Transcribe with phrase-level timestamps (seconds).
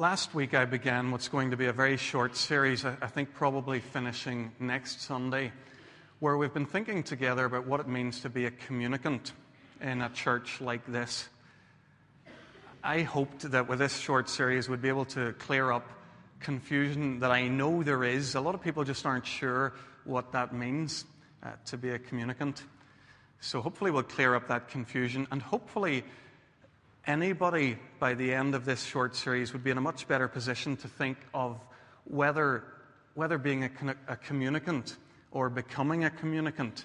[0.00, 3.80] last week I began what's going to be a very short series, I think probably
[3.80, 5.52] finishing next Sunday,
[6.20, 9.34] where we've been thinking together about what it means to be a communicant
[9.82, 11.28] in a church like this.
[12.82, 15.86] I hoped that with this short series we'd be able to clear up
[16.40, 18.34] confusion that I know there is.
[18.36, 19.74] A lot of people just aren't sure
[20.04, 21.04] what that means
[21.42, 22.64] uh, to be a communicant.
[23.40, 26.04] So hopefully we'll clear up that confusion and hopefully
[27.06, 30.76] anybody by the end of this short series would be in a much better position
[30.78, 31.60] to think of
[32.04, 32.64] whether,
[33.14, 33.70] whether being a,
[34.08, 34.96] a communicant
[35.30, 36.84] or becoming a communicant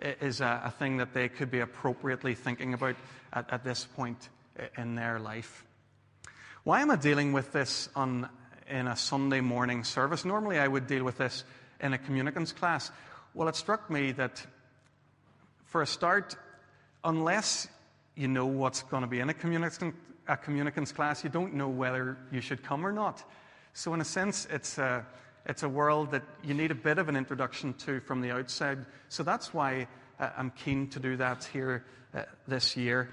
[0.00, 2.96] is a, a, thing that they could be appropriately thinking about
[3.32, 4.28] at, at this point
[4.76, 5.64] in their life.
[6.64, 8.28] Why am I dealing with this on,
[8.68, 10.24] in a Sunday morning service?
[10.24, 11.44] Normally I would deal with this
[11.80, 12.90] in a communicants class.
[13.34, 14.44] Well, it struck me that
[15.64, 16.36] for a start,
[17.04, 17.68] unless
[18.16, 19.94] you know what's going to be in a communicants,
[20.26, 23.22] a communicants class, you don't know whether you should come or not.
[23.74, 25.06] So, in a sense, it's a,
[25.44, 28.86] it's a world that you need a bit of an introduction to from the outside.
[29.10, 29.86] So, that's why
[30.18, 33.10] uh, I'm keen to do that here uh, this year.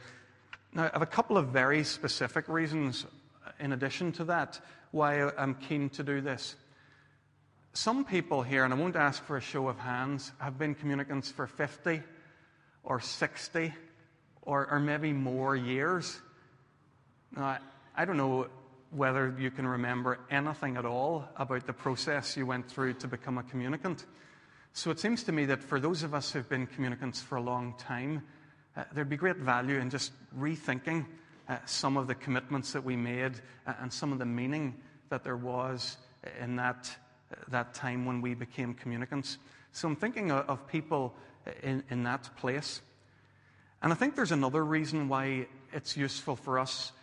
[0.74, 3.06] Now, I have a couple of very specific reasons,
[3.46, 4.60] uh, in addition to that,
[4.92, 6.56] why I'm keen to do this.
[7.74, 11.30] Some people here, and I won't ask for a show of hands, have been communicants
[11.30, 12.02] for 50
[12.84, 13.74] or 60
[14.46, 16.22] or, or maybe more years.
[17.36, 17.58] Now,
[17.96, 18.48] I don't know
[18.92, 23.38] whether you can remember anything at all about the process you went through to become
[23.38, 24.06] a communicant.
[24.74, 27.42] So it seems to me that for those of us who've been communicants for a
[27.42, 28.24] long time,
[28.76, 31.06] uh, there'd be great value in just rethinking
[31.48, 33.34] uh, some of the commitments that we made
[33.68, 34.76] uh, and some of the meaning
[35.10, 35.98] that there was
[36.42, 36.90] in that,
[37.50, 39.38] that time when we became communicants.
[39.72, 41.14] So I'm thinking of, of people
[41.62, 42.82] in, in that place.
[43.84, 46.94] And I think there's another reason why it's useful for us,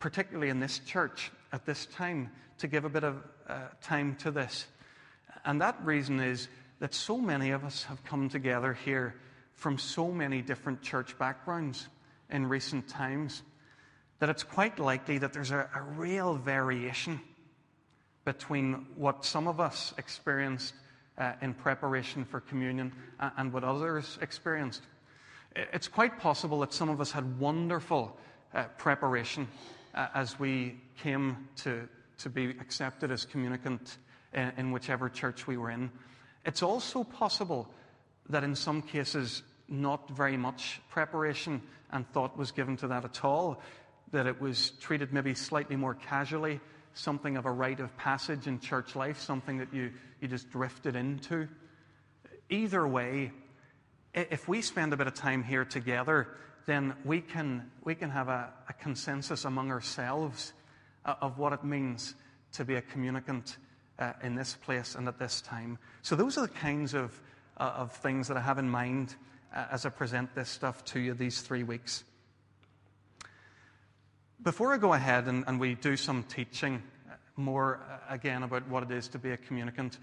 [0.00, 4.32] particularly in this church at this time, to give a bit of uh, time to
[4.32, 4.66] this.
[5.44, 6.48] And that reason is
[6.80, 9.14] that so many of us have come together here
[9.54, 11.86] from so many different church backgrounds
[12.28, 13.42] in recent times
[14.18, 17.20] that it's quite likely that there's a, a real variation
[18.24, 20.74] between what some of us experienced
[21.18, 24.82] uh, in preparation for communion and, and what others experienced.
[25.56, 28.14] It's quite possible that some of us had wonderful
[28.52, 29.48] uh, preparation
[29.94, 33.96] uh, as we came to, to be accepted as communicant
[34.34, 35.90] in, in whichever church we were in.
[36.44, 37.68] It's also possible
[38.28, 43.24] that in some cases, not very much preparation and thought was given to that at
[43.24, 43.62] all,
[44.12, 46.60] that it was treated maybe slightly more casually,
[46.92, 49.90] something of a rite of passage in church life, something that you,
[50.20, 51.48] you just drifted into.
[52.50, 53.32] Either way,
[54.16, 56.28] if we spend a bit of time here together,
[56.64, 60.54] then we can, we can have a, a consensus among ourselves
[61.04, 62.14] uh, of what it means
[62.52, 63.58] to be a communicant
[63.98, 65.78] uh, in this place and at this time.
[66.02, 67.20] So, those are the kinds of,
[67.58, 69.14] uh, of things that I have in mind
[69.54, 72.02] uh, as I present this stuff to you these three weeks.
[74.42, 78.66] Before I go ahead and, and we do some teaching uh, more uh, again about
[78.68, 79.98] what it is to be a communicant,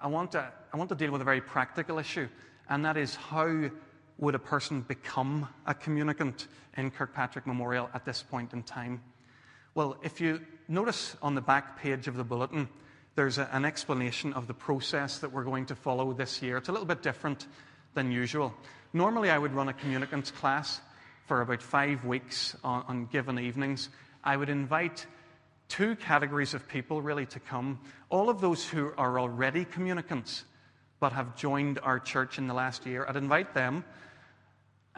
[0.00, 2.28] I want to, I want to deal with a very practical issue
[2.68, 3.70] and that is how
[4.18, 9.00] would a person become a communicant in Kirkpatrick Memorial at this point in time?
[9.74, 12.68] Well, if you notice on the back page of the bulletin,
[13.14, 16.56] there's a, an explanation of the process that we're going to follow this year.
[16.56, 17.46] It's a little bit different
[17.94, 18.54] than usual.
[18.92, 20.80] Normally, I would run a communicants class
[21.26, 23.88] for about five weeks on, on given evenings.
[24.24, 25.06] I would invite
[25.68, 30.44] two categories of people really to come all of those who are already communicants
[31.00, 33.84] but have joined our church in the last year, I'd invite them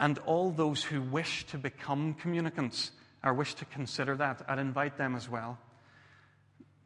[0.01, 2.91] and all those who wish to become communicants
[3.23, 5.59] or wish to consider that, I'd invite them as well.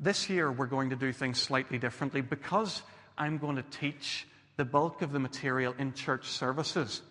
[0.00, 2.82] This year, we're going to do things slightly differently because
[3.16, 4.26] I'm going to teach
[4.56, 7.02] the bulk of the material in church services.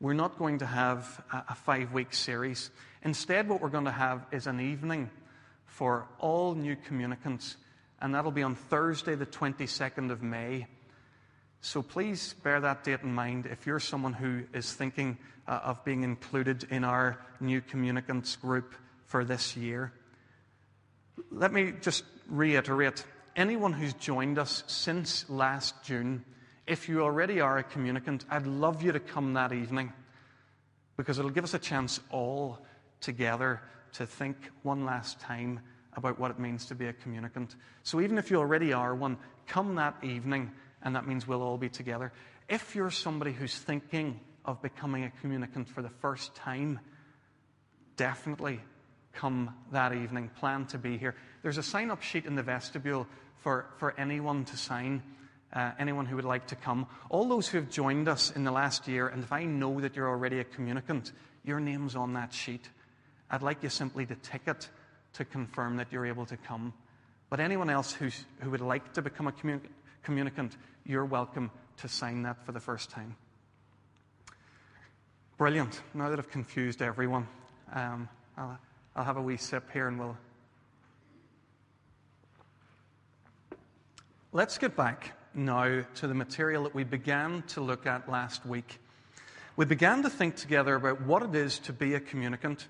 [0.00, 2.70] We're not going to have a five week series.
[3.02, 5.10] Instead, what we're going to have is an evening
[5.66, 7.56] for all new communicants,
[8.00, 10.68] and that'll be on Thursday, the 22nd of May.
[11.64, 15.16] So please bear that date in mind if you're someone who is thinking
[15.46, 18.74] uh, of being included in our new communicants group
[19.06, 19.92] for this year.
[21.30, 23.04] Let me just reiterate
[23.36, 26.24] anyone who's joined us since last June,
[26.66, 29.92] if you already are a communicant, I'd love you to come that evening
[30.96, 32.58] because it'll give us a chance all
[33.00, 33.60] together
[33.92, 35.60] to think one last time
[35.94, 37.54] about what it means to be a communicant.
[37.84, 39.16] So even if you already are one,
[39.46, 40.50] come that evening
[40.82, 42.12] and that means we'll all be together.
[42.48, 46.80] If you're somebody who's thinking of becoming a communicant for the first time,
[47.96, 48.60] definitely
[49.12, 51.14] come that evening, plan to be here.
[51.42, 53.06] There's a sign up sheet in the vestibule
[53.38, 55.02] for, for anyone to sign,
[55.52, 56.86] uh, anyone who would like to come.
[57.10, 59.96] All those who have joined us in the last year, and if I know that
[59.96, 61.12] you're already a communicant,
[61.44, 62.68] your name's on that sheet.
[63.30, 64.68] I'd like you simply to tick it
[65.14, 66.72] to confirm that you're able to come.
[67.28, 69.60] But anyone else who's, who would like to become a communi-
[70.02, 73.16] communicant, you're welcome to sign that for the first time.
[75.38, 75.80] Brilliant.
[75.94, 77.26] Now that I've confused everyone,
[77.72, 78.58] um, I'll,
[78.94, 80.16] I'll have a wee sip here and we'll.
[84.32, 88.78] Let's get back now to the material that we began to look at last week.
[89.56, 92.66] We began to think together about what it is to be a communicant,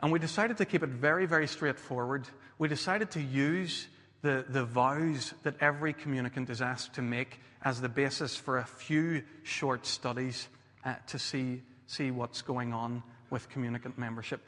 [0.00, 2.28] and we decided to keep it very, very straightforward.
[2.58, 3.86] We decided to use
[4.22, 8.64] the, the vows that every communicant is asked to make as the basis for a
[8.64, 10.48] few short studies
[10.84, 14.40] uh, to see, see what's going on with communicant membership.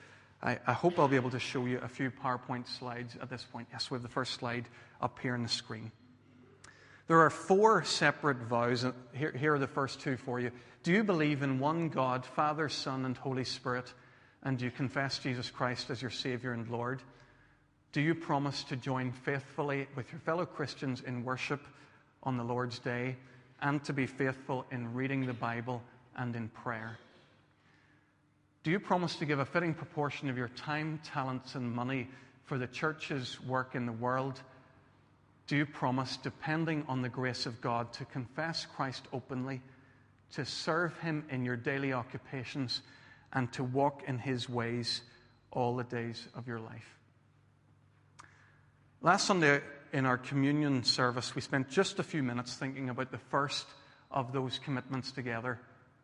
[0.43, 3.45] I, I, hope I'll be able to show you a few PowerPoint slides at this
[3.45, 3.69] point.
[3.73, 4.69] Yes, we have the first slide
[5.01, 5.91] up here on the screen.
[7.07, 8.85] There are four separate vows.
[9.13, 10.51] Here, here are the first two for you.
[10.83, 13.93] Do you believe in one God, Father, Son, and Holy Spirit,
[14.43, 17.03] and do you confess Jesus Christ as your Savior and Lord?
[17.95, 21.61] Do you promise to join faithfully with your fellow Christians in worship
[22.25, 23.15] on the Lord's Day
[23.63, 25.81] and to be faithful in reading the Bible
[26.17, 26.99] and in prayer?
[28.65, 32.09] Do you promise to give a fitting proportion of your time, talents, and money
[32.47, 34.41] for the church's work in the world?
[35.47, 39.63] Do you promise, depending on the grace of God, to confess Christ openly,
[40.33, 42.83] to serve Him in your daily occupations,
[43.33, 45.03] and to walk in His ways
[45.53, 46.95] all the days of your life?
[49.05, 49.61] Last Sunday
[49.93, 53.67] in our communion service, we spent just a few minutes thinking about the first
[54.11, 55.61] of those commitments together.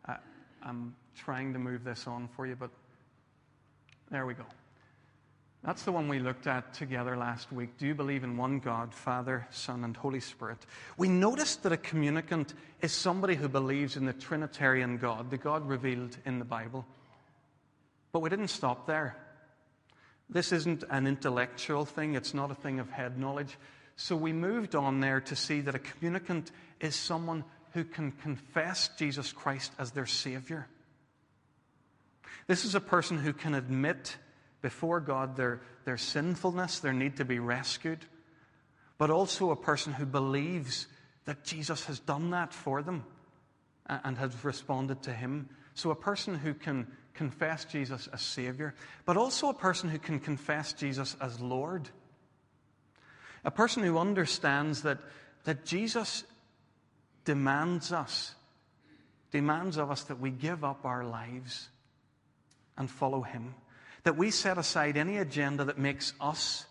[0.07, 0.17] Uh,
[0.61, 2.69] I'm trying to move this on for you, but
[4.11, 4.45] there we go.
[5.63, 7.75] That's the one we looked at together last week.
[7.79, 10.59] Do you believe in one God, Father, Son, and Holy Spirit?
[10.95, 15.67] We noticed that a communicant is somebody who believes in the Trinitarian God, the God
[15.67, 16.85] revealed in the Bible.
[18.11, 19.17] But we didn't stop there.
[20.31, 23.57] This isn't an intellectual thing, it's not a thing of head knowledge.
[23.97, 27.43] So we moved on there to see that a communicant is someone
[27.73, 30.67] who can confess Jesus Christ as their Savior.
[32.47, 34.17] This is a person who can admit
[34.61, 37.99] before God their, their sinfulness, their need to be rescued,
[38.97, 40.87] but also a person who believes
[41.25, 43.03] that Jesus has done that for them
[43.85, 45.49] and has responded to Him.
[45.73, 48.73] So a person who can confess Jesus as Savior,
[49.05, 51.89] but also a person who can confess Jesus as Lord.
[53.43, 54.99] A person who understands that,
[55.45, 56.23] that Jesus
[57.25, 58.35] demands us,
[59.31, 61.69] demands of us that we give up our lives
[62.77, 63.55] and follow Him.
[64.03, 66.65] That we set aside any agenda that makes us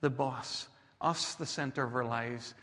[0.00, 0.68] the boss,
[1.00, 2.54] us the center of our lives,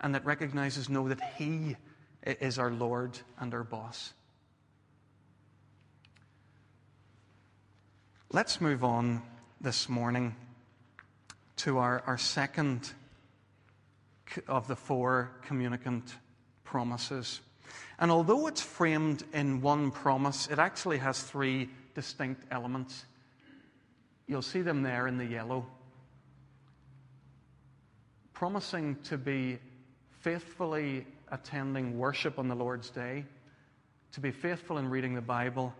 [0.00, 1.76] and that recognizes, no, that He
[2.22, 4.14] is our Lord and our boss.
[8.32, 9.22] Let's move on
[9.60, 10.36] this morning
[11.56, 12.92] to our, our second
[14.46, 16.14] of the four communicant
[16.62, 17.40] promises.
[17.98, 23.04] And although it's framed in one promise, it actually has three distinct elements.
[24.28, 25.66] You'll see them there in the yellow.
[28.32, 29.58] Promising to be
[30.20, 33.24] faithfully attending worship on the Lord's Day,
[34.12, 35.74] to be faithful in reading the Bible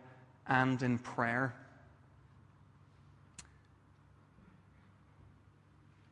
[0.48, 1.54] and in prayer.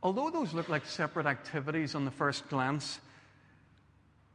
[0.02, 3.00] Although those look like separate activities on the first glance,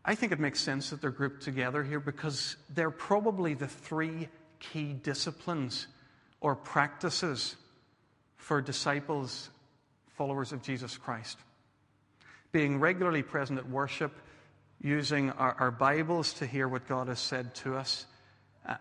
[0.04, 4.28] I think it makes sense that they're grouped together here because they're probably the three
[4.60, 5.88] key disciplines
[6.42, 7.56] or practices
[8.36, 9.50] for disciples,
[10.18, 11.38] followers of Jesus Christ.
[12.52, 14.12] Being regularly present at worship,
[14.82, 18.06] using our, our Bibles to hear what God has said to us,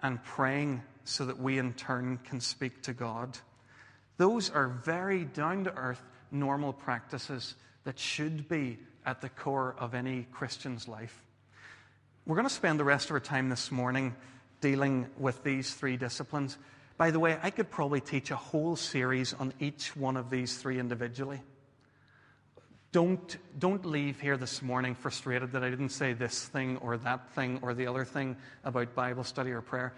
[0.03, 3.39] and praying so that we in turn can speak to God.
[4.17, 9.95] Those are very down to earth, normal practices that should be at the core of
[9.95, 11.23] any Christian's life.
[12.27, 14.15] We're going to spend the rest of our time this morning
[14.61, 16.57] dealing with these three disciplines.
[16.97, 20.57] By the way, I could probably teach a whole series on each one of these
[20.57, 21.43] three individually.
[22.93, 27.31] Don't, don't leave here this morning frustrated that I didn't say this thing or that
[27.31, 29.95] thing or the other thing about Bible study or prayer.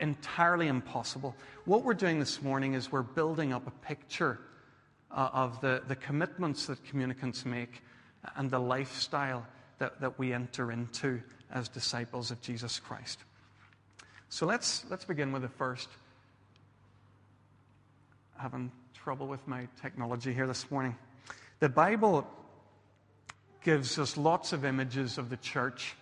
[0.00, 1.36] Entirely impossible.
[1.64, 4.40] What we're doing this morning is we're building up a picture
[5.12, 7.82] uh, of the, the commitments that communicants make
[8.36, 9.46] and the lifestyle
[9.78, 11.20] that, that we enter into
[11.52, 13.18] as disciples of Jesus Christ.
[14.28, 15.88] So let's, let's begin with the first.
[18.38, 20.96] having trouble with my technology here this morning.
[21.60, 22.26] The Bible
[23.62, 25.94] gives us lots of images of the church.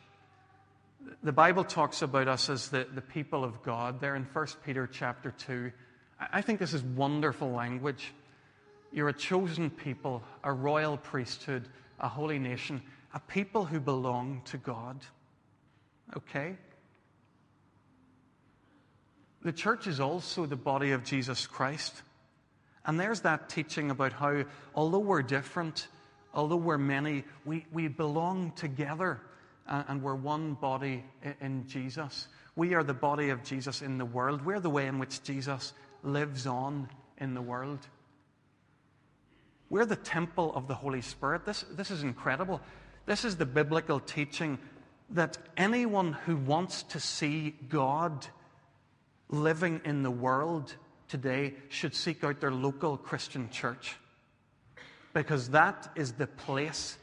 [1.23, 4.87] The Bible talks about us as the, the people of God there in 1 Peter
[4.87, 5.73] chapter 2.
[6.33, 8.13] I think this is wonderful language.
[8.93, 11.69] You're a chosen people, a royal priesthood,
[11.99, 12.83] a holy nation,
[13.15, 15.01] a people who belong to God.
[16.17, 16.57] Okay?
[19.43, 22.03] The church is also the body of Jesus Christ.
[22.85, 24.45] And there's that teaching about how,
[24.75, 25.89] although we're different,
[26.35, 29.21] although we're many, we, we belong together
[29.67, 32.29] and, and we're one body in, in Jesus.
[32.57, 34.45] We are the body of Jesus in the world.
[34.45, 37.87] We're the way in which Jesus lives on in the world.
[39.71, 41.47] We're the temple of the Holy Spirit.
[41.47, 42.61] This, this is incredible.
[43.07, 44.59] This is the biblical teaching
[45.11, 48.27] that anyone who wants to see God
[49.29, 50.75] living in the world
[51.09, 53.97] today should seek out their local Christian church.
[55.15, 56.99] Because that is the place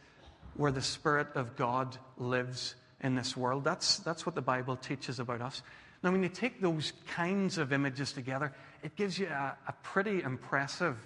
[0.56, 3.64] where the Spirit of God lives in this world.
[3.64, 5.62] That's, that's what the Bible teaches about us.
[6.04, 10.22] Now, when you take those kinds of images together, it gives you a, a pretty
[10.22, 10.98] impressive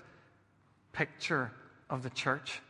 [0.94, 1.52] picture
[1.90, 2.62] of the church.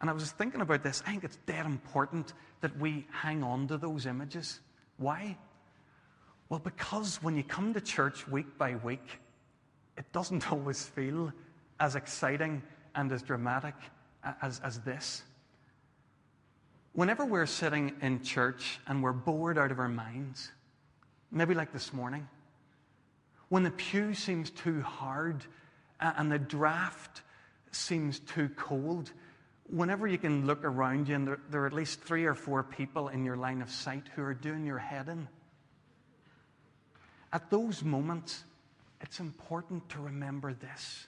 [0.00, 1.02] And I was thinking about this.
[1.06, 4.60] I think it's dead important that we hang on to those images.
[4.98, 5.36] Why?
[6.48, 9.20] Well, because when you come to church week by week,
[9.96, 11.32] it doesn't always feel
[11.80, 12.62] as exciting
[12.94, 13.74] and as dramatic
[14.42, 15.22] as, as this.
[16.92, 20.50] Whenever we're sitting in church and we're bored out of our minds,
[21.30, 22.26] maybe like this morning,
[23.48, 25.44] when the pew seems too hard
[26.00, 27.22] and the draft
[27.70, 29.12] seems too cold,
[29.68, 32.62] whenever you can look around you and there, there, are at least three or four
[32.62, 35.28] people in your line of sight who are doing your head in,
[37.32, 38.44] at those moments,
[39.00, 41.06] it's important to remember this.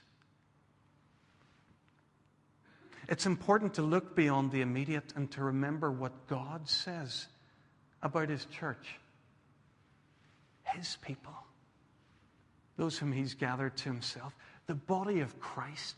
[3.07, 7.25] It's important to look beyond the immediate and to remember what God says
[8.03, 8.99] about His church,
[10.63, 11.33] His people,
[12.77, 14.35] those whom He's gathered to Himself,
[14.69, 15.95] the body of Christ,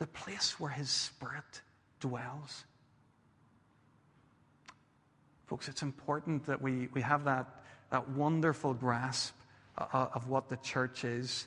[0.00, 1.62] the place where His Spirit
[2.00, 2.64] dwells.
[5.46, 7.46] Folks, it's important that we, we have that,
[7.90, 9.32] that wonderful grasp
[9.78, 11.46] uh, of what the church is.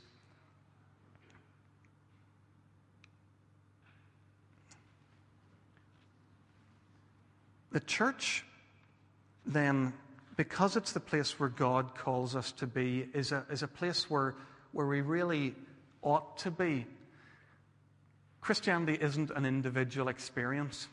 [7.73, 8.45] The church,
[9.45, 9.91] then,
[10.37, 14.09] because it's the place where God calls us to be, is a, is a place
[14.09, 14.33] where,
[14.71, 15.55] where we really
[16.01, 16.85] ought to be.
[18.41, 20.87] Christianity isn't an individual experience.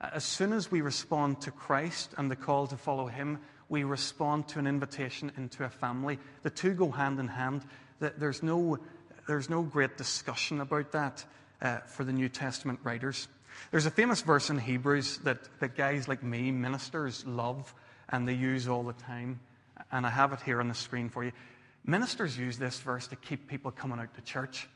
[0.00, 3.38] As soon as we respond to Christ and the call to follow Him,
[3.68, 6.18] we respond to an invitation into a family.
[6.42, 7.64] The two go hand in hand.
[8.00, 8.78] There's no,
[9.28, 11.24] there's no great discussion about that
[11.62, 13.28] uh, for the New Testament writers.
[13.70, 17.74] There's a famous verse in Hebrews that, that guys like me, ministers, love
[18.10, 19.40] and they use all the time.
[19.90, 21.32] And I have it here on the screen for you.
[21.84, 24.68] Ministers use this verse to keep people coming out to church.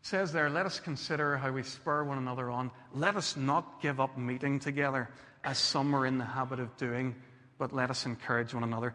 [0.00, 2.70] It says there, let us consider how we spur one another on.
[2.92, 5.08] Let us not give up meeting together,
[5.44, 7.14] as some are in the habit of doing,
[7.58, 8.94] but let us encourage one another.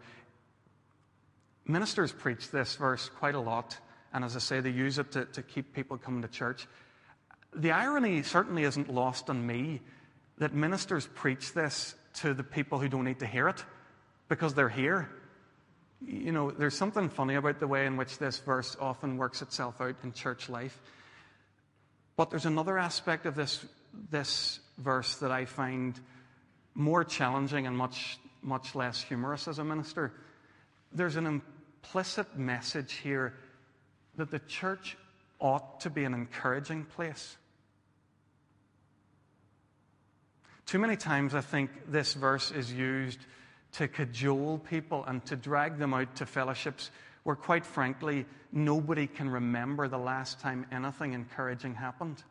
[1.66, 3.76] Ministers preach this verse quite a lot,
[4.12, 6.66] and as I say, they use it to, to keep people coming to church.
[7.54, 9.80] The irony certainly isn't lost on me
[10.38, 13.64] that ministers preach this to the people who don't need to hear it
[14.28, 15.08] because they're here.
[16.04, 19.80] You know, there's something funny about the way in which this verse often works itself
[19.80, 20.80] out in church life.
[22.16, 23.64] But there's another aspect of this,
[24.10, 25.98] this verse that I find
[26.74, 30.12] more challenging and much, much less humorous as a minister.
[30.92, 33.34] There's an implicit message here
[34.16, 34.96] that the church
[35.38, 37.36] ought to be an encouraging place.
[40.66, 43.18] Too many times, I think this verse is used
[43.72, 46.90] to cajole people and to drag them out to fellowships
[47.22, 52.22] where, quite frankly, nobody can remember the last time anything encouraging happened.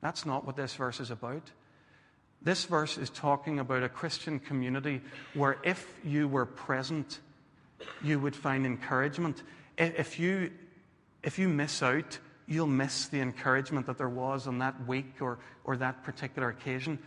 [0.00, 1.50] That's not what this verse is about.
[2.42, 5.00] This verse is talking about a Christian community
[5.32, 7.20] where if you were present,
[8.02, 9.42] you would find encouragement.
[9.78, 10.50] If you,
[11.22, 15.38] if you miss out, you'll miss the encouragement that there was on that week or,
[15.64, 16.98] or that particular occasion.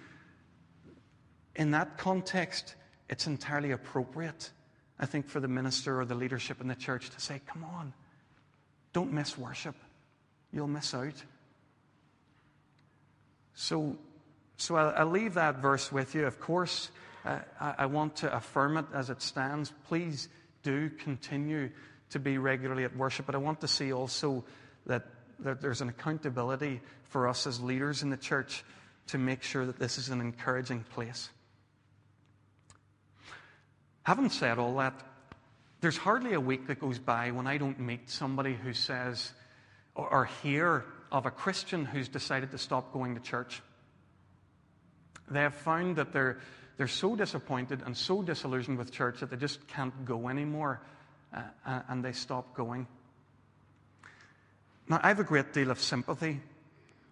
[1.58, 2.76] In that context,
[3.10, 4.52] it's entirely appropriate,
[5.00, 7.94] I think, for the minister or the leadership in the church to say, come on,
[8.94, 9.76] don't miss worship.
[10.54, 11.14] You'll miss out.
[13.56, 13.98] So,
[14.58, 16.26] so I'll, I'll leave that verse with you.
[16.28, 16.92] Of course,
[17.26, 19.74] uh, I, I want to affirm it as it stands.
[19.88, 20.30] Please
[20.62, 21.72] do continue
[22.12, 24.46] to be regularly at worship, but I want to see also
[24.86, 25.06] that,
[25.40, 28.64] that there's an accountability for us as leaders in the church
[29.08, 31.30] to make sure that this is an encouraging place.
[34.08, 34.94] Having said all that,
[35.82, 39.34] there's hardly a week that goes by when I don't meet somebody who says
[39.96, 43.62] or, or hear of a Christian who's decided to stop going to church.
[45.30, 46.40] They have found that they're,
[46.78, 50.80] they're so disappointed and so disillusioned with church that they just can't go anymore
[51.36, 52.88] uh, and they stop going.
[54.88, 56.40] Now, I have a great deal of sympathy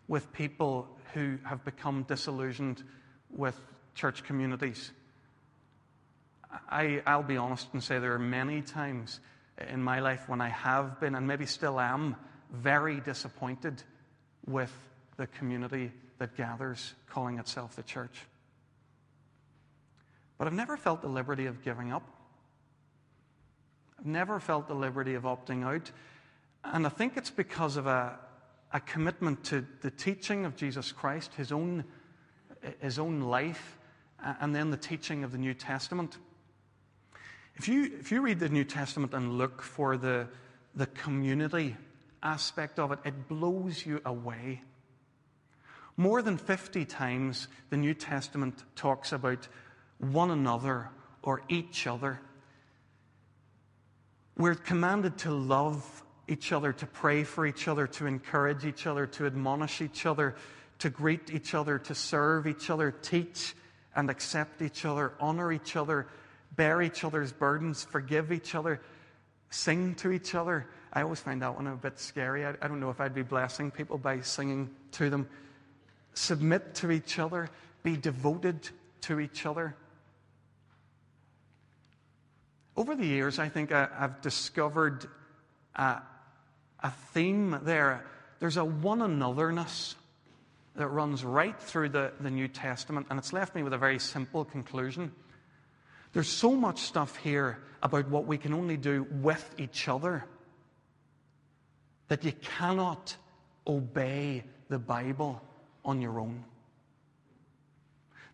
[0.08, 2.82] with people who have become disillusioned
[3.32, 3.60] with
[3.96, 4.92] church communities.
[6.70, 9.20] I, I'll be honest and say there are many times
[9.70, 12.16] in my life when I have been, and maybe still am,
[12.52, 13.82] very disappointed
[14.46, 14.72] with
[15.18, 18.22] the community that gathers, calling itself the church.
[20.38, 22.04] But I've never felt the liberty of giving up.
[23.98, 25.92] I've never felt the liberty of opting out.
[26.64, 28.20] And I think it's because of a,
[28.74, 31.86] a commitment to the teaching of Jesus Christ, his own,
[32.80, 33.78] his own life,
[34.42, 36.18] and then the teaching of the New Testament.
[37.56, 40.28] If you, if you read the New Testament and look for the,
[40.76, 41.76] the community
[42.22, 44.62] aspect of it, it blows you away.
[45.98, 49.48] More than 50 times, the New Testament talks about
[50.00, 50.90] one another
[51.24, 52.20] or each other.
[54.38, 59.08] We're commanded to love each other, to pray for each other, to encourage each other,
[59.08, 60.36] to admonish each other,
[60.80, 63.56] to greet each other, to serve each other, teach
[63.96, 66.08] and accept each other, honor each other,
[66.56, 68.82] bear each other's burdens, forgive each other,
[69.50, 70.68] sing to each other.
[70.94, 72.46] I always find that one a bit scary.
[72.46, 75.28] I, I don't know if I'd be blessing people by singing to them.
[76.14, 77.50] Submit to each other,
[77.84, 78.70] be devoted
[79.02, 79.76] to each other.
[82.78, 85.08] Over the years, I think uh, I, have discovered
[85.76, 86.02] a,
[86.82, 88.06] a theme there.
[88.40, 89.96] There's a one anotherness
[90.76, 94.00] that runs right through the, the New Testament, and it's left me with a very
[94.00, 95.12] simple conclusion.
[96.16, 100.24] There's so much stuff here about what we can only do with each other
[102.08, 103.18] that you cannot
[103.68, 105.42] obey the Bible
[105.84, 106.46] on your own.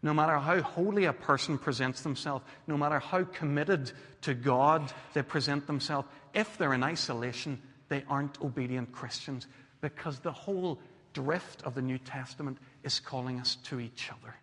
[0.04, 3.92] No matter how holy a person presents themselves, no matter how committed
[4.22, 9.48] to God they present themselves, if they're in isolation, they aren't obedient Christians
[9.82, 10.80] because the whole
[11.14, 14.36] drift of the New Testament is calling us to each other.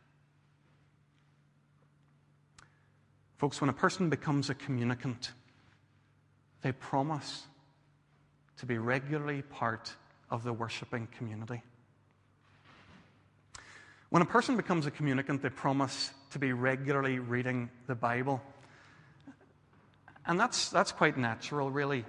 [3.38, 5.30] Folks, when a person becomes a communicant,
[6.62, 7.46] they promise
[8.58, 9.94] to be regularly part
[10.28, 11.62] of the worshiping community.
[14.10, 18.42] When a person becomes a communicant, they promise to be regularly reading the Bible.
[20.26, 22.04] And that's, that's quite natural, really.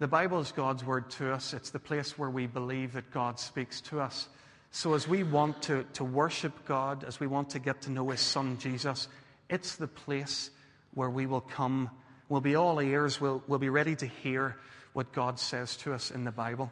[0.00, 3.38] The Bible is God's word to us, it's the place where we believe that God
[3.38, 4.28] speaks to us.
[4.70, 8.10] So, as we want to, to worship God, as we want to get to know
[8.10, 9.08] His Son Jesus,
[9.48, 10.50] it's the place
[10.94, 11.90] where we will come,
[12.28, 14.56] we'll be all ears, we'll, we'll be ready to hear
[14.92, 16.70] what God says to us in the Bible.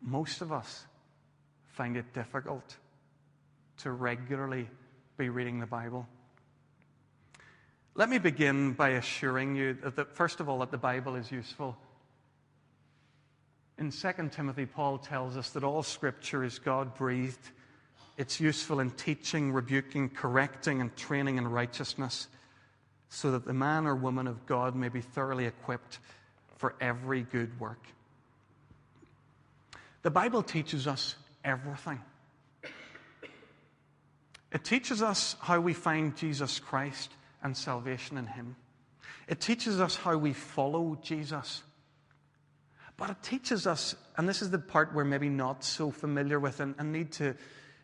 [0.00, 0.84] Most of us
[1.66, 2.76] find it difficult
[3.78, 4.68] to regularly
[5.16, 6.06] be reading the Bible.
[7.94, 11.76] Let me begin by assuring you that, first of all, that the Bible is useful.
[13.76, 17.50] In 2 Timothy, Paul tells us that all scripture is God breathed
[18.18, 22.26] it's useful in teaching, rebuking, correcting, and training in righteousness,
[23.08, 26.00] so that the man or woman of God may be thoroughly equipped
[26.56, 27.80] for every good work.
[30.02, 32.00] The Bible teaches us everything.
[34.50, 38.56] It teaches us how we find Jesus Christ and salvation in Him.
[39.28, 41.62] It teaches us how we follow Jesus.
[42.96, 46.58] But it teaches us, and this is the part we're maybe not so familiar with
[46.58, 47.36] and, and need to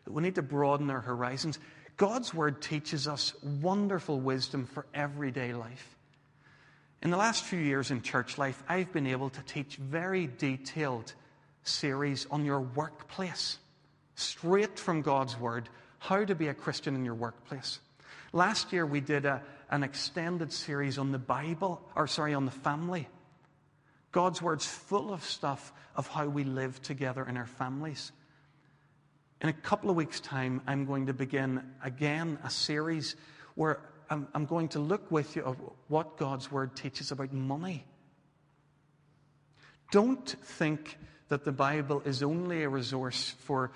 [0.07, 1.59] we need to broaden our horizons.
[1.97, 5.95] God's Word teaches us wonderful wisdom for everyday life.
[7.01, 11.13] In the last few years in church life, I've been able to teach very detailed
[11.63, 13.57] series on your workplace,
[14.15, 17.79] straight from God's Word, how to be a Christian in your workplace.
[18.33, 22.51] Last year, we did a, an extended series on the Bible, or sorry, on the
[22.51, 23.07] family.
[24.11, 28.11] God's Word's full of stuff of how we live together in our families.
[29.41, 33.15] In a couple of weeks' time, I'm going to begin again a series
[33.55, 35.55] where I'm, I'm going to look with you at
[35.87, 37.85] what God's Word teaches about money.
[39.91, 40.97] Don't think
[41.29, 43.71] that the Bible is only a resource for,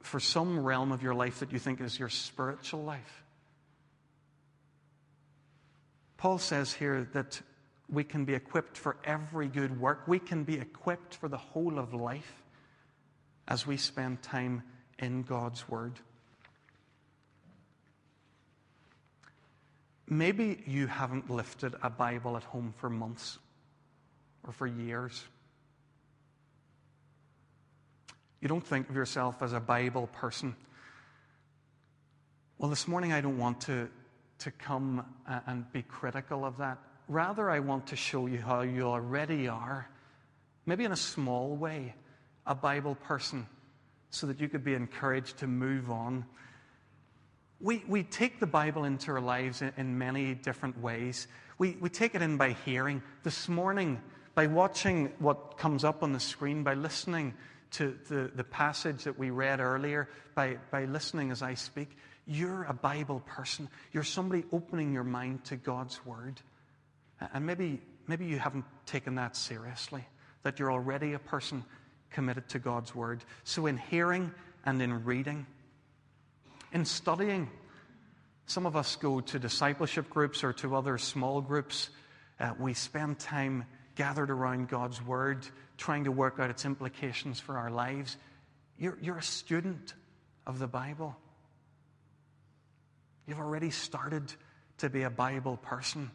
[0.00, 3.22] for some realm of your life that you think is your spiritual life.
[6.16, 7.40] Paul says here that
[7.88, 10.08] we can be equipped for every good work.
[10.08, 12.42] We can be equipped for the whole of life
[13.46, 14.62] as we spend time
[14.98, 15.92] in God's Word.
[20.08, 23.38] Maybe you haven't lifted a Bible at home for months
[24.44, 25.24] or for years.
[28.40, 30.54] You don't think of yourself as a Bible person.
[32.58, 33.88] Well, this morning I don't want to,
[34.40, 36.78] to come uh, and be critical of that.
[37.08, 39.88] Rather, I want to show you how you already are,
[40.64, 41.94] maybe in a small way,
[42.46, 43.46] a Bible person,
[44.10, 46.24] so that you could be encouraged to move on.
[47.60, 51.26] We, we take the Bible into our lives in, in many different ways.
[51.58, 53.02] We, we take it in by hearing.
[53.22, 54.00] This morning,
[54.34, 57.34] by watching what comes up on the screen, by listening
[57.72, 62.64] to the, the passage that we read earlier, by, by listening as I speak, you're
[62.64, 63.68] a Bible person.
[63.92, 66.40] You're somebody opening your mind to God's Word.
[67.32, 70.04] And maybe, maybe you haven't taken that seriously,
[70.42, 71.64] that you're already a person
[72.10, 73.24] committed to God's Word.
[73.44, 74.32] So, in hearing
[74.64, 75.46] and in reading,
[76.72, 77.50] in studying,
[78.46, 81.90] some of us go to discipleship groups or to other small groups.
[82.38, 83.64] Uh, we spend time
[83.96, 85.46] gathered around God's Word,
[85.78, 88.16] trying to work out its implications for our lives.
[88.78, 89.94] You're, you're a student
[90.46, 91.16] of the Bible.
[93.26, 94.32] You've already started
[94.78, 96.10] to be a Bible person.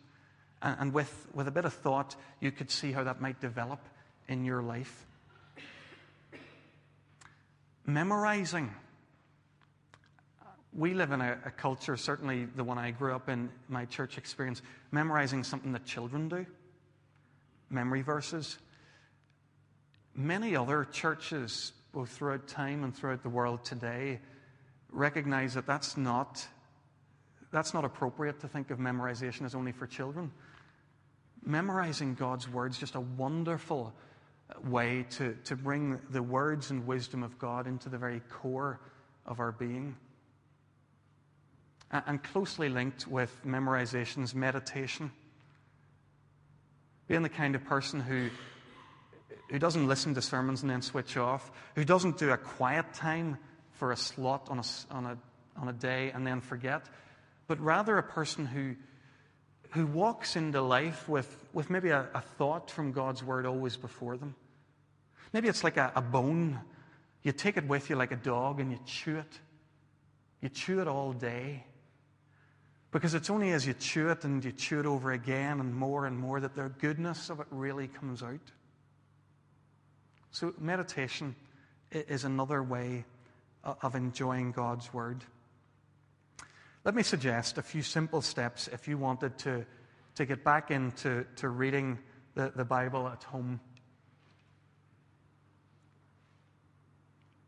[0.62, 3.80] And, and with, with a bit of thought, you could see how that might develop
[4.28, 5.06] in your life.
[7.92, 8.72] Memorizing.
[10.72, 14.18] We live in a, a culture, certainly the one I grew up in, my church
[14.18, 14.62] experience,
[14.94, 16.46] memorizing something that children do
[17.70, 18.58] memory verses.
[20.16, 24.22] Many other churches, both throughout time and throughout the world today,
[24.92, 26.48] recognize that that's not,
[27.52, 30.32] that's not appropriate to think of memorization as only for children.
[31.46, 33.94] Memorizing God's words just a wonderful
[34.64, 38.80] way to, to bring the words and wisdom of God into the very core
[39.26, 39.96] of our being.
[41.92, 45.12] And closely linked with memorization's meditation
[47.12, 48.30] being the kind of person who,
[49.50, 53.38] who doesn't listen to sermons and then switch off, who doesn't do a quiet time
[53.74, 55.18] for a slot on a, on a,
[55.60, 56.86] on a day and then forget,
[57.48, 58.78] but rather a person who,
[59.72, 64.18] who walks into life with, with maybe a, a thought from God's word always before
[64.18, 64.36] them.
[65.34, 66.60] Maybe it's like a, a bone.
[67.24, 69.40] You take it with you like a dog and you chew it.
[70.42, 71.66] You chew it all day.
[72.92, 76.06] Because it's only as you chew it and you chew it over again and more
[76.06, 78.52] and more that the goodness of it really comes out.
[80.32, 81.36] So, meditation
[81.92, 83.06] is another way
[83.64, 85.24] of enjoying God's Word.
[86.84, 89.66] Let me suggest a few simple steps if you wanted to,
[90.16, 92.00] to get back into to reading
[92.36, 93.60] the, the Bible at home.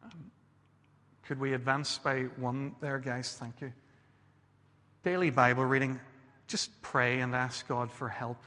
[0.03, 0.31] Um,
[1.23, 3.35] could we advance by one there, guys?
[3.39, 3.73] Thank you
[5.03, 5.99] daily Bible reading,
[6.47, 8.41] just pray and ask God for help.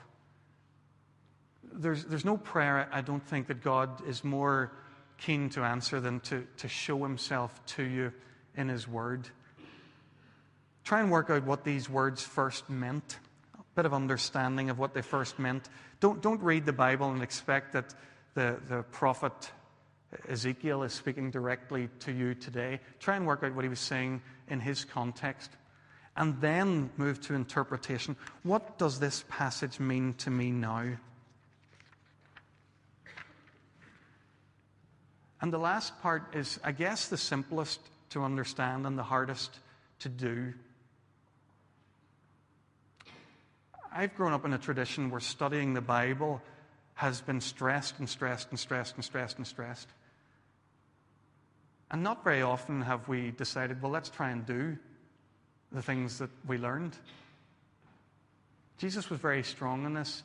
[1.70, 4.72] There's, there's no prayer, I don't think, that God is more
[5.18, 8.12] keen to answer than to, to show himself to you
[8.56, 9.28] in his word.
[10.86, 13.18] Try and work out what these words first meant,
[13.58, 15.68] a bit of understanding of what they first meant.
[15.98, 17.92] Don't, don't read the Bible and expect that
[18.34, 19.50] the, the prophet
[20.28, 22.78] Ezekiel is speaking directly to you today.
[23.00, 25.50] Try and work out what he was saying in his context
[26.16, 28.14] and then move to interpretation.
[28.44, 30.84] What does this passage mean to me now?
[35.40, 39.58] And the last part is, I guess, the simplest to understand and the hardest
[39.98, 40.54] to do.
[43.96, 46.42] I've grown up in a tradition where studying the Bible
[46.96, 49.88] has been stressed and stressed and stressed and stressed and stressed.
[51.90, 54.76] And not very often have we decided, well, let's try and do
[55.72, 56.94] the things that we learned.
[58.76, 60.22] Jesus was very strong in this.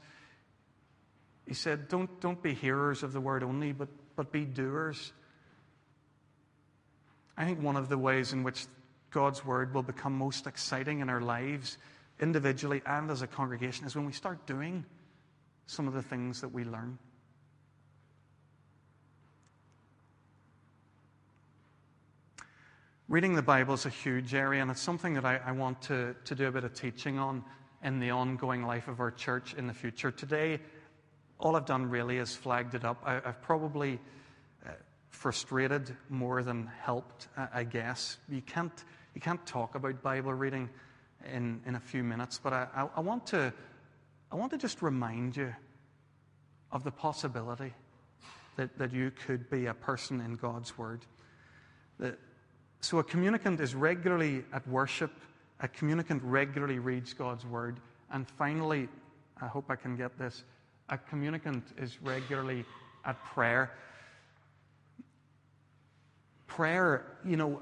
[1.48, 5.14] He said, Don't, don't be hearers of the word only, but, but be doers.
[7.38, 8.66] I think one of the ways in which
[9.12, 11.78] God's word will become most exciting in our lives,
[12.22, 14.86] individually and as a congregation, is when we start doing
[15.66, 16.98] some of the things that we learn.
[23.12, 26.16] Reading the Bible is a huge area, and it's something that I, I, want to,
[26.24, 27.44] to do a bit of teaching on
[27.84, 30.12] in the ongoing life of our church in the future.
[30.12, 30.62] Today,
[31.38, 33.02] all I've done really is flagged it up.
[33.06, 34.00] I, have probably
[34.66, 34.70] uh,
[35.10, 38.18] frustrated more than helped, I guess.
[38.30, 40.70] You can't, you can't talk about Bible reading
[41.34, 43.54] in, in a few minutes, but I, I want to
[44.32, 45.54] I want to just remind you
[46.72, 47.74] of the possibility
[48.56, 51.02] that, that you could be a person in God's Word.
[52.00, 52.18] That,
[52.80, 55.12] so, a communicant is regularly at worship,
[55.60, 57.80] a communicant regularly reads God's Word,
[58.12, 58.88] and finally,
[59.42, 60.44] I hope I can get this,
[60.90, 62.64] a communicant is regularly
[63.06, 63.72] at prayer.
[66.48, 67.62] Prayer, you know,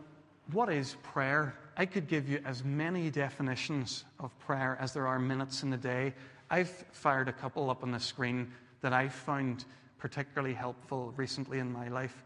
[0.51, 1.55] what is prayer?
[1.79, 5.77] I could give you as many definitions of prayer as there are minutes in the
[5.77, 6.13] day.
[6.49, 9.63] I've fired a couple up on the screen that I found
[9.97, 12.25] particularly helpful recently in my life.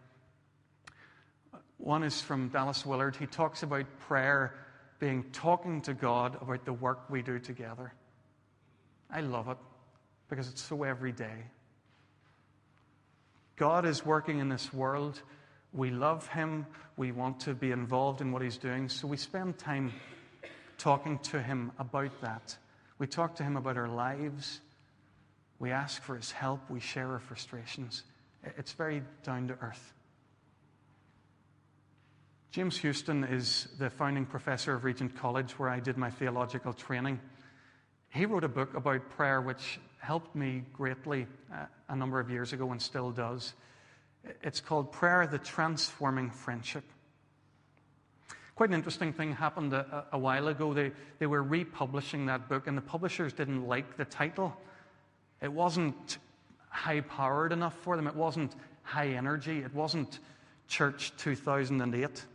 [1.78, 3.16] One is from Dallas Willard.
[3.16, 4.56] He talks about prayer
[4.98, 7.94] being talking to God about the work we do together.
[9.12, 9.58] I love it
[10.30, 11.44] because it's so everyday.
[13.56, 15.22] God is working in this world.
[15.74, 16.68] We love Him.
[16.98, 18.90] We want to be involved in what He's doing.
[18.90, 19.92] So we spend time
[20.78, 22.56] talking to Him about that.
[23.00, 24.62] We talk to Him about our lives.
[25.60, 26.70] We ask for His help.
[26.70, 28.04] We share our frustrations.
[28.58, 29.94] It's very down to earth.
[32.52, 37.20] James Houston is the founding professor of Regent College, where I did my theological training.
[38.10, 42.54] He wrote a book about prayer which helped me greatly uh, a number of years
[42.54, 43.54] ago and still does.
[44.42, 46.84] It's called Prayer, the Transforming Friendship.
[48.56, 50.74] Quite an interesting thing happened a, a, while ago.
[50.74, 54.56] They, they were republishing that book, and the publishers didn't like the title.
[55.42, 56.20] It wasn't
[56.70, 60.20] high powered enough for them, it wasn't high energy, it wasn't
[60.68, 62.26] Church 2008.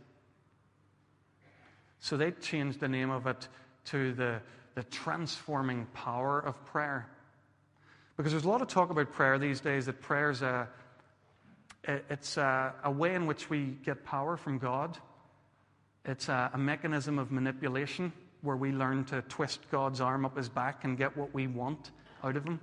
[1.99, 3.47] So they changed the name of it
[3.85, 4.41] to the,
[4.75, 7.07] the transforming power of prayer.
[8.17, 10.67] Because there's a lot of talk about prayer these days that prayer is a,
[11.83, 14.97] it's a, a way in which we get power from God.
[16.05, 18.11] It's a, a mechanism of manipulation
[18.41, 21.91] where we learn to twist God's arm up his back and get what we want
[22.23, 22.59] out of him.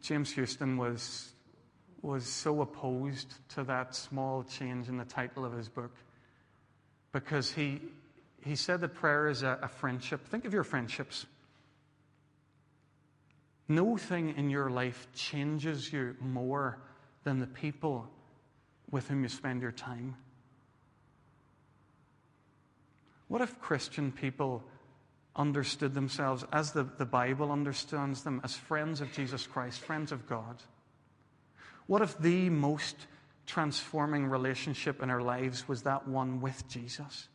[0.00, 1.32] James Houston was,
[2.02, 5.94] was so opposed to that small change in the title of his book
[7.12, 7.80] because he,
[8.42, 10.26] he said that prayer is a, a friendship.
[10.28, 11.26] Think of your friendships.
[13.70, 16.80] No thing in your life changes you more
[17.22, 18.10] than the people
[18.90, 20.16] with whom you spend your time.
[23.28, 24.64] What if Christian people
[25.36, 30.26] understood themselves as the, the Bible understands them, as friends of Jesus Christ, friends of
[30.26, 30.56] God?
[31.86, 32.96] What if the most
[33.46, 37.28] transforming relationship in our lives was that one with Jesus?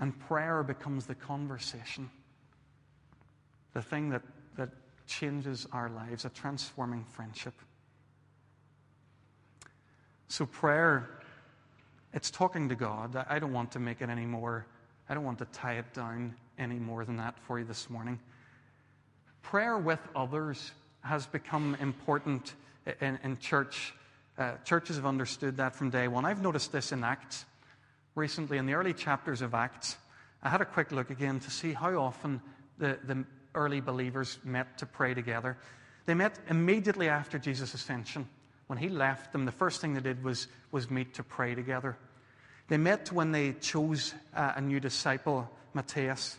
[0.00, 2.10] And prayer becomes the conversation,
[3.72, 4.22] the thing that,
[4.56, 4.70] that
[5.10, 7.54] changes our lives, a transforming friendship.
[10.28, 11.10] So, prayer,
[12.14, 13.26] it's talking to God.
[13.28, 14.64] I don't want to make it any more,
[15.08, 18.18] I don't want to tie it down any more than that for you this morning.
[19.42, 20.70] Prayer with others
[21.02, 22.54] has become important
[23.00, 23.92] in, in church.
[24.38, 26.24] Uh, churches have understood that from day one.
[26.24, 27.44] I've noticed this in Acts
[28.14, 29.96] recently in the early chapters of Acts,
[30.42, 32.40] I had a quick look again to see how often
[32.78, 35.56] the, the early believers met to pray together.
[36.06, 38.28] They met immediately after Jesus' ascension.
[38.66, 41.96] When he left them, the first thing they did was, was meet to pray together.
[42.68, 46.38] They met when they chose uh, a new disciple, Matthias.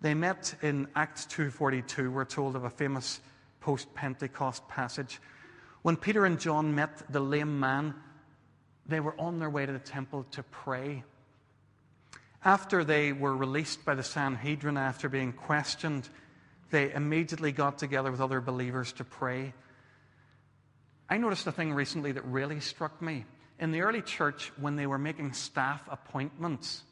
[0.00, 2.10] They met in Acts 2.42.
[2.10, 3.20] We're told of a famous
[3.60, 5.20] post-Pentecost passage.
[5.82, 7.94] When Peter and John met the lame man,
[8.86, 11.04] they were on their way to the temple to pray.
[12.44, 16.08] After they were released by the Sanhedrin, after being questioned,
[16.70, 19.52] they immediately got together with other believers to pray.
[21.08, 23.24] I noticed a thing recently that really struck me.
[23.58, 26.82] In the early church, when they were making staff appointments,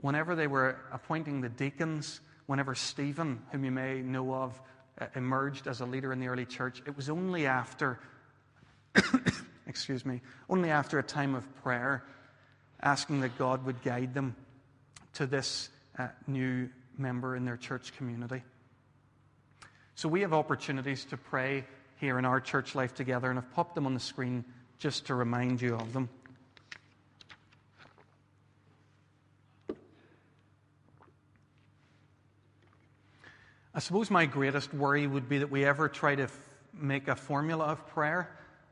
[0.00, 4.60] whenever they were appointing the deacons, whenever Stephen, whom you may know of,
[5.00, 7.98] uh, emerged as a leader in the early church, it was only after
[9.66, 12.04] excuse me, only after a time of prayer,
[12.82, 14.36] asking that God would guide them
[15.14, 18.42] to this uh, new member in their church community.
[19.96, 21.64] So we have opportunities to pray
[21.96, 24.44] here in our church life together, and I've popped them on the screen
[24.78, 26.08] just to remind you of them.
[33.76, 36.38] I suppose my greatest worry would be that we ever try to f-
[36.72, 38.30] make a formula of prayer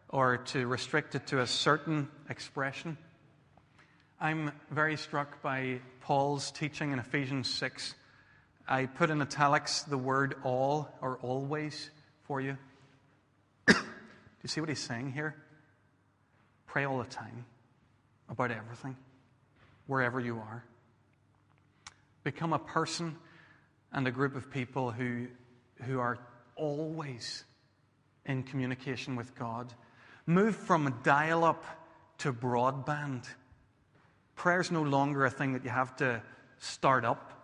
[0.08, 2.96] or to restrict it to a certain expression.
[4.20, 7.94] I'm very struck by Paul's teaching in Ephesians 6.
[8.72, 11.90] I put in italics the word all or always
[12.22, 12.56] for you.
[13.66, 13.74] Do
[14.42, 15.36] you see what he's saying here?
[16.68, 17.44] Pray all the time
[18.30, 18.96] about everything,
[19.86, 20.64] wherever you are.
[22.24, 23.16] Become a person
[23.92, 25.26] and a group of people who,
[25.82, 26.18] who are
[26.56, 27.44] always
[28.24, 29.70] in communication with God.
[30.24, 31.62] Move from dial up
[32.20, 33.26] to broadband.
[34.34, 36.22] Prayer is no longer a thing that you have to
[36.58, 37.41] start up,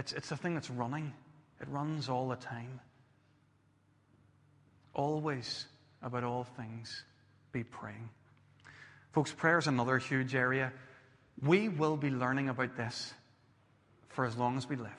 [0.00, 1.12] it's, it's a thing that's running.
[1.60, 2.80] It runs all the time.
[4.94, 5.66] Always,
[6.02, 7.04] about all things,
[7.52, 8.08] be praying.
[9.12, 10.72] Folks, prayer is another huge area.
[11.42, 13.12] We will be learning about this
[14.08, 14.90] for as long as we live.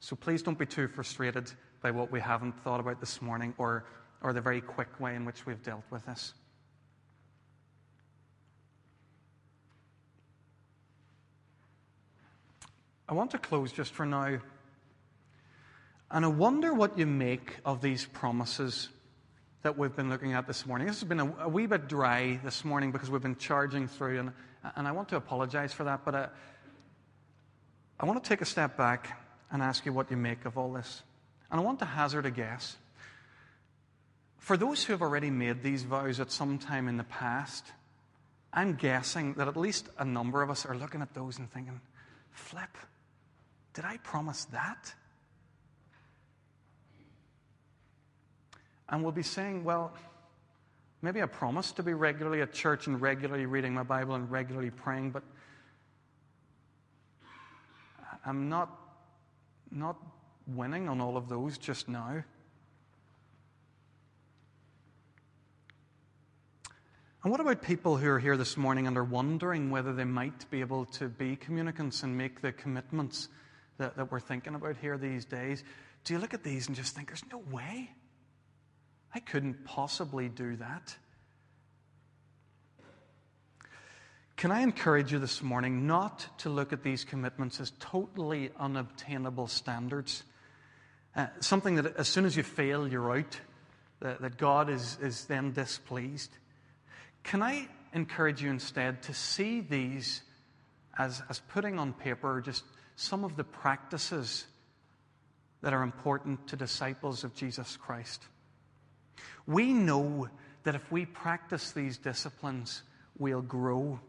[0.00, 3.86] So please don't be too frustrated by what we haven't thought about this morning or,
[4.20, 6.34] or the very quick way in which we've dealt with this.
[13.12, 14.38] I want to close just for now.
[16.10, 18.88] And I wonder what you make of these promises
[19.60, 20.86] that we've been looking at this morning.
[20.86, 24.20] This has been a, a wee bit dry this morning because we've been charging through,
[24.20, 24.32] and,
[24.76, 26.28] and I want to apologize for that, but I,
[28.00, 30.72] I want to take a step back and ask you what you make of all
[30.72, 31.02] this.
[31.50, 32.78] And I want to hazard a guess.
[34.38, 37.66] For those who have already made these vows at some time in the past,
[38.54, 41.78] I'm guessing that at least a number of us are looking at those and thinking,
[42.30, 42.74] flip,
[43.74, 44.94] did I promise that?
[48.88, 49.94] And we'll be saying, well,
[51.00, 54.70] maybe I promised to be regularly at church and regularly reading my Bible and regularly
[54.70, 55.22] praying, but
[58.26, 58.78] I'm not,
[59.70, 59.96] not
[60.46, 62.22] winning on all of those just now.
[67.24, 70.50] And what about people who are here this morning and are wondering whether they might
[70.50, 73.28] be able to be communicants and make the commitments
[73.82, 75.64] that, that we're thinking about here these days?
[76.04, 77.90] Do you look at these and just think, there's no way?
[79.12, 80.96] I couldn't possibly do that.
[84.36, 89.48] Can I encourage you this morning not to look at these commitments as totally unobtainable
[89.48, 90.22] standards?
[91.14, 93.40] Uh, something that as soon as you fail, you're out,
[94.00, 96.30] that, that God is, is then displeased.
[97.24, 100.22] Can I encourage you instead to see these
[100.96, 102.64] as, as putting on paper just
[102.96, 104.46] some of the practices
[105.62, 108.24] that are important to disciples of Jesus Christ?
[109.46, 110.28] We know
[110.64, 112.82] that if we practice these disciplines,
[113.18, 114.00] we'll grow.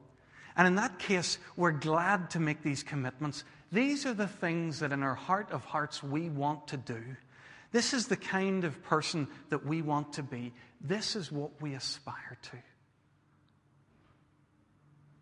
[0.55, 3.43] And in that case, we're glad to make these commitments.
[3.71, 7.01] These are the things that in our heart of hearts we want to do.
[7.71, 10.53] This is the kind of person that we want to be.
[10.79, 12.57] This is what we aspire to.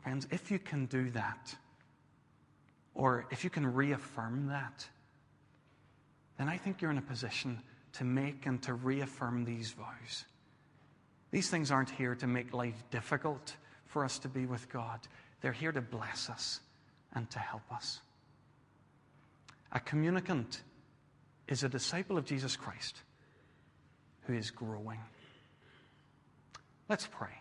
[0.03, 1.55] Friends, if you can do that,
[2.93, 4.87] or if you can reaffirm that,
[6.37, 7.61] then I think you're in a position
[7.93, 10.25] to make and to reaffirm these vows.
[11.31, 14.99] These things aren't here to make life difficult for us to be with God,
[15.41, 16.61] they're here to bless us
[17.13, 17.99] and to help us.
[19.73, 20.61] A communicant
[21.47, 23.01] is a disciple of Jesus Christ
[24.21, 24.99] who is growing.
[26.87, 27.40] Let's pray.